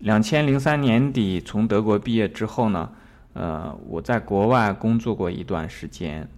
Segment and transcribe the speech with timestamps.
[0.00, 2.90] 两千零三年底从德国毕业之后呢，
[3.32, 6.28] 呃，我在国外工作过一段时间。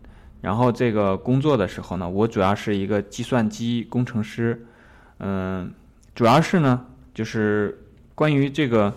[0.41, 4.67] 然后这个工作的时候呢，我主要是一个计算机工程师，
[5.19, 5.71] 嗯，
[6.15, 7.79] 主要是呢，就是
[8.15, 8.91] 关于这个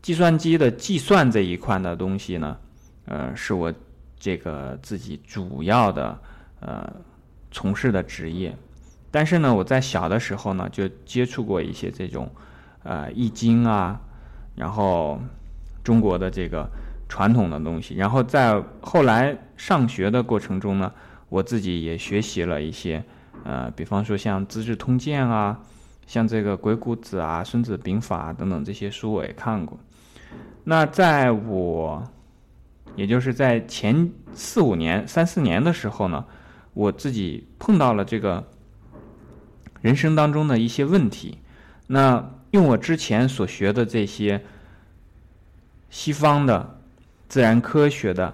[0.00, 2.56] 计算机的计算这一块的东西呢，
[3.04, 3.72] 呃，是我
[4.18, 6.18] 这个自己主要的
[6.58, 6.92] 呃
[7.52, 8.52] 从事的职业。
[9.12, 12.28] 但是呢，我在小的时候呢，就接触过一些这种
[12.82, 14.00] 呃易经啊，
[14.54, 15.20] 然后
[15.82, 16.68] 中国的这个。
[17.08, 20.90] 传统的东西，然后在后来上学的过程中呢，
[21.28, 23.04] 我自己也学习了一些，
[23.44, 25.60] 呃，比方说像《资治通鉴》啊，
[26.06, 29.78] 像这个《鬼谷子》啊，《孙子兵法》等等这些书我也看过。
[30.64, 32.02] 那在我，
[32.96, 36.24] 也就是在前四五年、三四年的时候呢，
[36.72, 38.42] 我自己碰到了这个
[39.82, 41.36] 人生当中的一些问题。
[41.88, 44.40] 那用我之前所学的这些
[45.90, 46.78] 西方的。
[47.28, 48.30] 自然科学的、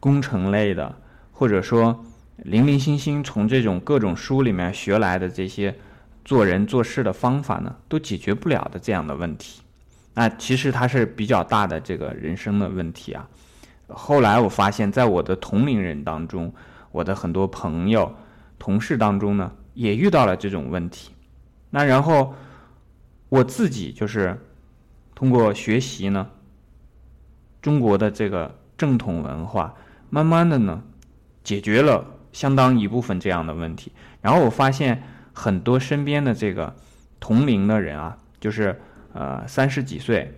[0.00, 0.96] 工程类的，
[1.32, 2.02] 或者说
[2.38, 5.74] 零零星星从这种各种书里面学来的这些
[6.24, 9.60] 做人做事的方法呢，都解决不了的这样的问题。
[10.14, 13.28] 那其实它是比较大的这个人生的问题啊。
[13.88, 16.50] 后来我发现，在我的同龄人当中，
[16.90, 18.10] 我的很多朋友、
[18.58, 21.10] 同事当中呢，也遇到了这种问题。
[21.68, 22.34] 那然后
[23.28, 24.38] 我自己就是
[25.14, 26.28] 通过学习呢。
[27.60, 29.74] 中国的这个正统文化，
[30.10, 30.82] 慢慢的呢，
[31.42, 33.90] 解决了相当一部分这样的问题。
[34.22, 36.74] 然后我发现很多身边的这个
[37.18, 38.80] 同龄的人啊，就是
[39.12, 40.32] 呃三十几岁，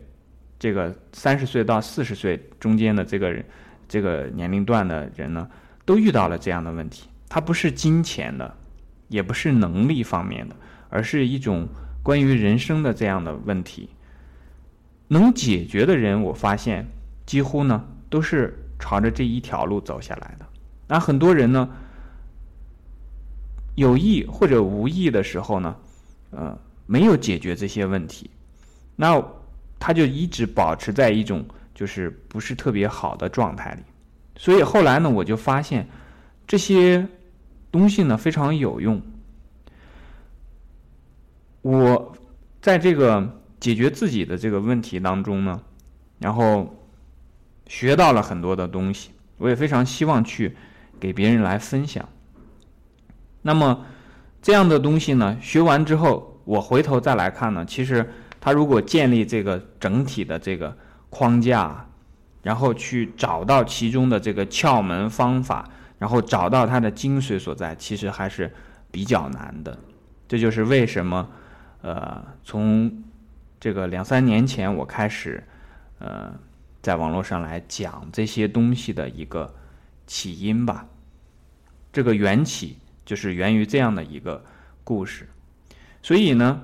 [0.59, 3.45] 这个三十岁到四十岁中间的这个人，
[3.87, 5.49] 这个年龄段的人呢，
[5.85, 7.09] 都遇到了这样的问题。
[7.29, 8.57] 它不是金钱的，
[9.09, 10.57] 也不是能力方面的，
[10.89, 11.69] 而是一种
[12.03, 13.89] 关于人生的这样的问题。
[15.09, 16.87] 能解决的人，我发现。
[17.27, 20.45] 几乎呢都是朝着这一条路走下来的。
[20.89, 21.69] 那很多人呢，
[23.77, 25.77] 有意或者无意的时候呢，
[26.31, 28.29] 呃，没有解决这些问题，
[28.97, 29.23] 那
[29.79, 33.83] 他就一直保持在一种就是不是特别好的状态里。
[34.35, 35.89] 所以后来呢，我就发现
[36.49, 37.07] 这些
[37.71, 39.01] 东西呢非常有用。
[41.63, 42.13] 我
[42.61, 45.61] 在这个解决自己的这个问题当中呢，
[46.19, 46.77] 然后。
[47.71, 50.57] 学到了很多的东西，我也非常希望去
[50.99, 52.05] 给别人来分享。
[53.43, 53.87] 那么
[54.43, 60.77] 这样的东西呢，学完之后，我回头再来看呢，其实他如果建立这个整体的这个
[61.11, 61.89] 框架，
[62.43, 68.53] 然后去找到其中的这个窍门方法，然后找到它的精髓所在，其实还是
[68.91, 69.79] 比较难的。
[70.27, 71.29] 这就是为什么，
[71.83, 73.03] 呃，从
[73.59, 75.43] 这个两三年前我开始，
[75.99, 76.33] 呃。
[76.83, 79.55] 在网络上来讲这些东西的一个
[80.07, 80.87] 起因吧，
[81.93, 84.43] 这个缘起就是源于这样的一个
[84.83, 85.29] 故事，
[86.01, 86.63] 所以呢，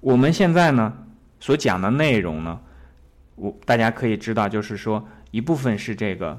[0.00, 0.92] 我们现在呢
[1.38, 2.60] 所讲的内容呢，
[3.36, 6.34] 我大家可以知道，就是说一部分是这个《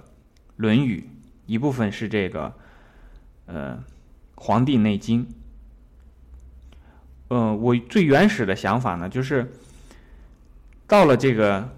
[0.58, 1.10] 论语》，
[1.46, 2.54] 一部分是这个
[3.46, 3.78] 呃
[4.36, 5.26] 《黄帝内经》。
[7.30, 9.52] 嗯，我最原始的想法呢，就是
[10.88, 11.70] 到了这个。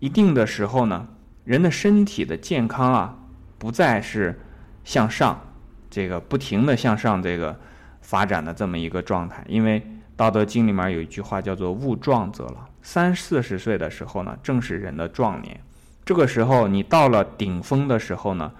[0.00, 1.08] 一定的时候呢，
[1.44, 3.16] 人的身体的健康啊，
[3.56, 4.38] 不再是
[4.82, 5.40] 向上，
[5.88, 7.58] 这个不停的向上这个
[8.02, 9.42] 发展的这么一个状态。
[9.48, 9.80] 因为
[10.14, 15.58] 《道德经》里面有一句话叫做“物壮则老”，三四十岁的时候呢，正是人的壮年。
[16.04, 18.52] 这个时候你到了顶峰的时候呢，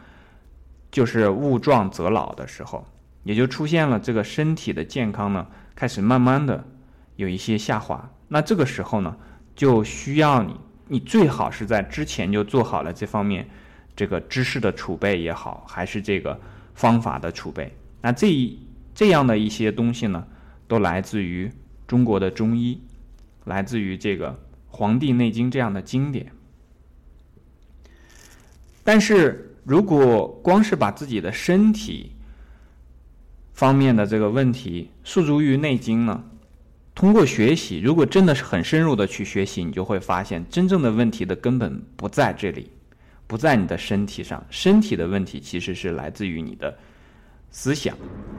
[0.91, 2.87] 就是物壮则老的时候，
[3.25, 6.65] 也就出现了这个身体的健康呢，开始慢慢的
[7.17, 8.11] 有一些下滑。
[8.29, 9.17] 那这个时候呢，
[9.55, 10.57] 就需要你。
[10.87, 13.49] 你最好是在之前就做好了这方面
[13.97, 16.39] 这个知识的储备也好，还是这个
[16.75, 17.75] 方法的储备。
[18.03, 18.59] 那这一
[18.95, 20.27] 这样的一些东西呢，
[20.69, 21.51] 都来自于
[21.87, 22.83] 中国的中医，
[23.45, 24.33] 来自于这个
[24.69, 26.31] 《黄帝内经》这样的经典。
[28.85, 32.13] 但是如果光是把自己的身体
[33.55, 36.23] 方面的这个问题诉诸于《内经》呢？
[36.95, 42.71] 通过学习，如果真的是很深入的去学习，你就会发现，真正的问题的根本不在这里，
[43.27, 44.45] 不在你的身体上。
[44.51, 46.77] 身体的问题其实是来自于你的
[47.51, 47.97] 思想，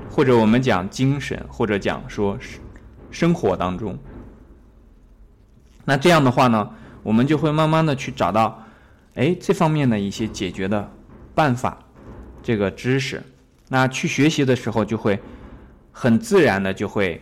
[0.09, 2.37] 或者我们讲精神，或者讲说
[3.11, 3.97] 生活当中。
[5.83, 6.69] 那这样的话呢，
[7.03, 8.65] 我们就会慢慢的去找到，
[9.15, 10.89] 哎，这方面的一些解决的
[11.33, 11.77] 办法，
[12.41, 13.21] 这个知识。
[13.69, 15.19] 那去学习的时候，就会
[15.91, 17.21] 很自然的就会。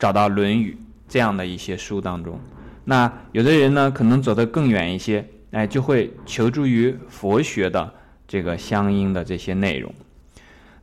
[0.00, 0.78] 找到《论语》
[1.08, 2.38] 这样的一些书当中，
[2.84, 7.92] 那有的人呢，可能走得更远一些，哎，就会求助于佛学的
[8.28, 9.92] 这个相应的这些内容。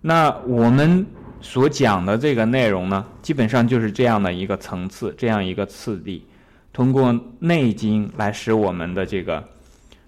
[0.01, 1.05] 那我们
[1.39, 6.27] 所讲的这个内容呢，基本上就是这样的一个层次，这样一个次第，
[6.73, 9.41] 通过《内经》来使我们的这个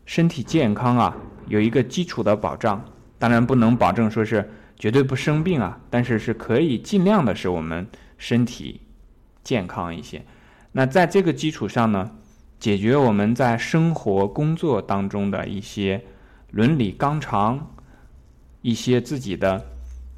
[0.05, 1.15] 身体健康啊，
[1.47, 2.83] 有一个基础的保障。
[3.17, 7.87] 当然不能保证说是绝对不生病啊，但是是可以尽量的使我们
[8.19, 8.79] 身体
[9.43, 10.23] 健康一些。
[10.71, 12.11] 那在这个基础上呢，
[12.59, 16.03] 解决我们在生活工作当中的一些
[16.51, 17.73] 伦理纲常、
[18.61, 19.65] 一些自己的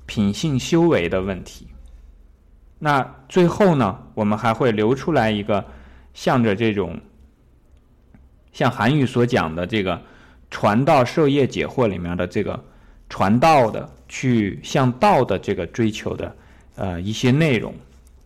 [0.06, 1.70] 品性修为的问题。
[2.80, 5.66] 那最后呢，我们还会留出来一个，
[6.14, 7.00] 向着这种，
[8.52, 10.02] 像韩愈所讲的这个
[10.52, 12.66] “传道授业解惑”里面的这个。
[13.10, 16.36] 传道的，去向道的这个追求的，
[16.76, 17.74] 呃，一些内容。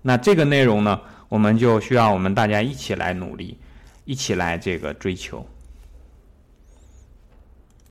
[0.01, 0.99] 那这个内容呢，
[1.29, 3.57] 我们就需要我们大家一起来努力，
[4.03, 5.47] 一起来这个追求。